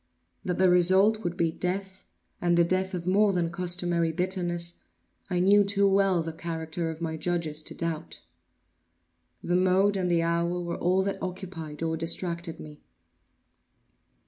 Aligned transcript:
That 0.43 0.57
the 0.57 0.67
result 0.67 1.23
would 1.23 1.37
be 1.37 1.51
death, 1.51 2.07
and 2.41 2.57
a 2.57 2.63
death 2.63 2.95
of 2.95 3.05
more 3.05 3.31
than 3.31 3.51
customary 3.51 4.11
bitterness, 4.11 4.79
I 5.29 5.39
knew 5.39 5.63
too 5.63 5.87
well 5.87 6.23
the 6.23 6.33
character 6.33 6.89
of 6.89 7.01
my 7.01 7.17
judges 7.17 7.61
to 7.61 7.75
doubt. 7.75 8.19
The 9.43 9.55
mode 9.55 9.95
and 9.97 10.09
the 10.09 10.23
hour 10.23 10.59
were 10.59 10.79
all 10.79 11.03
that 11.03 11.21
occupied 11.21 11.83
or 11.83 11.97
distracted 11.97 12.59
me. 12.59 12.81